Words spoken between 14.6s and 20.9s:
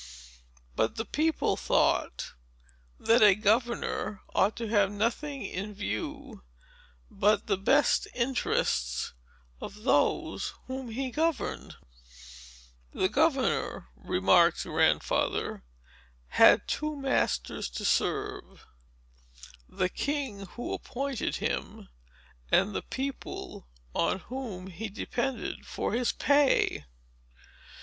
Grandfather, "had two masters to serve—the king, who